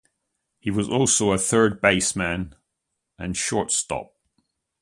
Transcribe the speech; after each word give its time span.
He 0.57 0.71
was 0.71 0.89
also 0.89 1.29
a 1.31 1.37
third 1.37 1.79
baseman 1.79 2.55
and 3.19 3.37
shortstop. 3.37 4.15